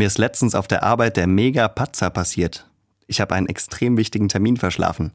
Mir 0.00 0.06
ist 0.06 0.16
letztens 0.16 0.54
auf 0.54 0.66
der 0.66 0.82
Arbeit 0.82 1.18
der 1.18 1.26
Mega-Patzer 1.26 2.08
passiert. 2.08 2.66
Ich 3.06 3.20
habe 3.20 3.34
einen 3.34 3.48
extrem 3.48 3.98
wichtigen 3.98 4.30
Termin 4.30 4.56
verschlafen. 4.56 5.12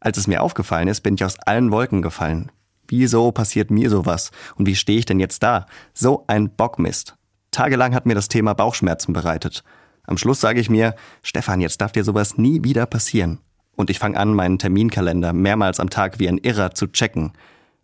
Als 0.00 0.16
es 0.16 0.26
mir 0.26 0.42
aufgefallen 0.42 0.88
ist, 0.88 1.02
bin 1.02 1.16
ich 1.16 1.24
aus 1.26 1.38
allen 1.40 1.70
Wolken 1.70 2.00
gefallen. 2.00 2.50
Wieso 2.88 3.30
passiert 3.30 3.70
mir 3.70 3.90
sowas? 3.90 4.30
Und 4.54 4.64
wie 4.64 4.74
stehe 4.74 4.98
ich 4.98 5.04
denn 5.04 5.20
jetzt 5.20 5.42
da? 5.42 5.66
So 5.92 6.24
ein 6.28 6.48
Bockmist. 6.48 7.14
Tagelang 7.50 7.94
hat 7.94 8.06
mir 8.06 8.14
das 8.14 8.28
Thema 8.28 8.54
Bauchschmerzen 8.54 9.12
bereitet. 9.12 9.62
Am 10.06 10.16
Schluss 10.16 10.40
sage 10.40 10.60
ich 10.60 10.70
mir, 10.70 10.94
Stefan, 11.22 11.60
jetzt 11.60 11.82
darf 11.82 11.92
dir 11.92 12.02
sowas 12.02 12.38
nie 12.38 12.64
wieder 12.64 12.86
passieren. 12.86 13.40
Und 13.74 13.90
ich 13.90 13.98
fange 13.98 14.18
an, 14.18 14.32
meinen 14.32 14.58
Terminkalender 14.58 15.34
mehrmals 15.34 15.78
am 15.78 15.90
Tag 15.90 16.18
wie 16.18 16.28
ein 16.30 16.38
Irrer 16.38 16.70
zu 16.70 16.86
checken. 16.86 17.32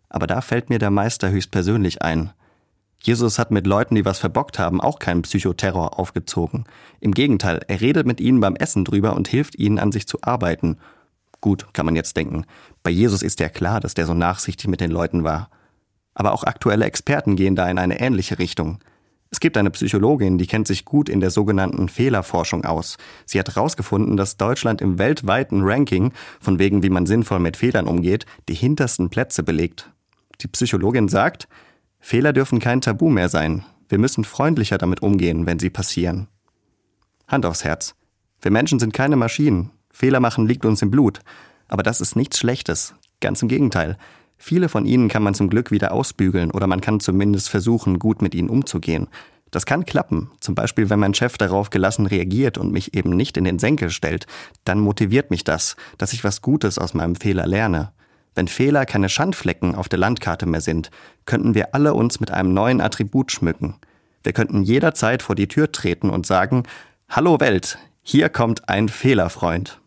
Aber 0.09 0.25
da 0.25 0.41
fällt 0.41 0.71
mir 0.71 0.79
der 0.79 0.89
Meister 0.89 1.29
höchstpersönlich 1.29 2.01
ein. 2.01 2.33
Jesus 3.05 3.37
hat 3.37 3.51
mit 3.51 3.67
Leuten, 3.67 3.95
die 3.95 4.05
was 4.05 4.19
verbockt 4.19 4.59
haben, 4.59 4.79
auch 4.79 4.97
keinen 4.97 5.23
Psychoterror 5.23 5.99
aufgezogen. 5.99 6.63
Im 7.01 7.13
Gegenteil, 7.13 7.59
er 7.67 7.81
redet 7.81 8.07
mit 8.07 8.21
ihnen 8.21 8.39
beim 8.39 8.55
Essen 8.55 8.85
drüber 8.85 9.13
und 9.17 9.27
hilft 9.27 9.55
ihnen, 9.55 9.77
an 9.77 9.91
sich 9.91 10.07
zu 10.07 10.19
arbeiten. 10.21 10.77
Gut, 11.41 11.73
kann 11.73 11.85
man 11.85 11.97
jetzt 11.97 12.15
denken. 12.15 12.45
Bei 12.81 12.89
Jesus 12.89 13.21
ist 13.21 13.41
ja 13.41 13.49
klar, 13.49 13.81
dass 13.81 13.93
der 13.93 14.05
so 14.05 14.13
nachsichtig 14.13 14.69
mit 14.69 14.79
den 14.79 14.89
Leuten 14.89 15.25
war. 15.25 15.49
Aber 16.13 16.31
auch 16.31 16.45
aktuelle 16.45 16.85
Experten 16.85 17.35
gehen 17.35 17.57
da 17.57 17.69
in 17.69 17.77
eine 17.77 17.99
ähnliche 17.99 18.39
Richtung. 18.39 18.79
Es 19.29 19.41
gibt 19.41 19.57
eine 19.57 19.71
Psychologin, 19.71 20.37
die 20.37 20.47
kennt 20.47 20.67
sich 20.67 20.85
gut 20.85 21.09
in 21.09 21.19
der 21.19 21.31
sogenannten 21.31 21.89
Fehlerforschung 21.89 22.63
aus. 22.63 22.97
Sie 23.25 23.37
hat 23.37 23.53
herausgefunden, 23.53 24.15
dass 24.15 24.37
Deutschland 24.37 24.79
im 24.79 24.97
weltweiten 24.97 25.63
Ranking, 25.63 26.13
von 26.39 26.57
wegen 26.57 26.83
wie 26.83 26.89
man 26.89 27.05
sinnvoll 27.05 27.39
mit 27.39 27.57
Fehlern 27.57 27.87
umgeht, 27.87 28.25
die 28.47 28.53
hintersten 28.53 29.09
Plätze 29.09 29.43
belegt. 29.43 29.91
Die 30.39 30.47
Psychologin 30.47 31.09
sagt, 31.09 31.49
Fehler 32.05 32.33
dürfen 32.33 32.59
kein 32.59 32.81
Tabu 32.81 33.09
mehr 33.09 33.29
sein. 33.29 33.63
Wir 33.87 33.97
müssen 33.97 34.25
freundlicher 34.25 34.77
damit 34.77 35.01
umgehen, 35.01 35.45
wenn 35.45 35.57
sie 35.57 35.69
passieren. 35.69 36.27
Hand 37.29 37.45
aufs 37.45 37.63
Herz. 37.63 37.95
Wir 38.41 38.51
Menschen 38.51 38.77
sind 38.77 38.93
keine 38.93 39.15
Maschinen. 39.15 39.71
Fehler 39.89 40.19
machen 40.19 40.45
liegt 40.45 40.65
uns 40.65 40.81
im 40.81 40.91
Blut. 40.91 41.21
Aber 41.69 41.81
das 41.81 42.01
ist 42.01 42.17
nichts 42.17 42.37
Schlechtes. 42.37 42.93
Ganz 43.21 43.41
im 43.41 43.47
Gegenteil. 43.47 43.97
Viele 44.35 44.67
von 44.67 44.85
ihnen 44.85 45.07
kann 45.07 45.23
man 45.23 45.33
zum 45.33 45.49
Glück 45.49 45.71
wieder 45.71 45.93
ausbügeln 45.93 46.51
oder 46.51 46.67
man 46.67 46.81
kann 46.81 46.99
zumindest 46.99 47.49
versuchen, 47.49 47.99
gut 47.99 48.21
mit 48.21 48.35
ihnen 48.35 48.49
umzugehen. 48.49 49.07
Das 49.49 49.65
kann 49.65 49.85
klappen. 49.85 50.29
Zum 50.41 50.55
Beispiel, 50.55 50.89
wenn 50.89 50.99
mein 50.99 51.13
Chef 51.13 51.37
darauf 51.37 51.69
gelassen 51.69 52.05
reagiert 52.05 52.57
und 52.57 52.73
mich 52.73 52.95
eben 52.95 53.11
nicht 53.11 53.37
in 53.37 53.45
den 53.45 53.59
Senkel 53.59 53.91
stellt, 53.91 54.27
dann 54.65 54.81
motiviert 54.81 55.31
mich 55.31 55.45
das, 55.45 55.77
dass 55.97 56.11
ich 56.11 56.25
was 56.25 56.41
Gutes 56.41 56.77
aus 56.77 56.93
meinem 56.93 57.15
Fehler 57.15 57.47
lerne. 57.47 57.93
Wenn 58.35 58.47
Fehler 58.47 58.85
keine 58.85 59.09
Schandflecken 59.09 59.75
auf 59.75 59.89
der 59.89 59.99
Landkarte 59.99 60.45
mehr 60.45 60.61
sind, 60.61 60.89
könnten 61.25 61.53
wir 61.53 61.75
alle 61.75 61.93
uns 61.93 62.19
mit 62.19 62.31
einem 62.31 62.53
neuen 62.53 62.81
Attribut 62.81 63.31
schmücken. 63.31 63.75
Wir 64.23 64.33
könnten 64.33 64.63
jederzeit 64.63 65.21
vor 65.21 65.35
die 65.35 65.47
Tür 65.47 65.71
treten 65.71 66.09
und 66.09 66.25
sagen, 66.25 66.63
Hallo 67.09 67.39
Welt, 67.39 67.77
hier 68.01 68.29
kommt 68.29 68.69
ein 68.69 68.89
Fehlerfreund. 68.89 69.79